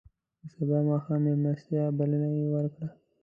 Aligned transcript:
د 0.41 0.43
سبا 0.55 0.77
ماښام 0.89 1.19
میلمستیا 1.25 1.83
بلنه 1.97 2.29
یې 2.37 2.45
وکړه. 2.53 2.87